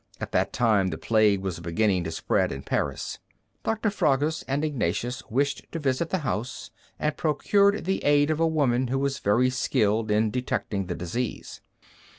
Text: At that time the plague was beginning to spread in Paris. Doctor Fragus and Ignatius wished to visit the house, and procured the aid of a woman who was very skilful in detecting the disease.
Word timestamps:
At 0.19 0.31
that 0.31 0.51
time 0.51 0.87
the 0.87 0.97
plague 0.97 1.41
was 1.41 1.59
beginning 1.59 2.05
to 2.05 2.11
spread 2.11 2.51
in 2.51 2.63
Paris. 2.63 3.19
Doctor 3.63 3.91
Fragus 3.91 4.41
and 4.47 4.65
Ignatius 4.65 5.21
wished 5.29 5.67
to 5.71 5.77
visit 5.77 6.09
the 6.09 6.17
house, 6.25 6.71
and 6.97 7.15
procured 7.15 7.85
the 7.85 8.03
aid 8.03 8.31
of 8.31 8.39
a 8.39 8.47
woman 8.47 8.87
who 8.87 8.97
was 8.97 9.19
very 9.19 9.51
skilful 9.51 10.09
in 10.11 10.31
detecting 10.31 10.87
the 10.87 10.95
disease. 10.95 11.61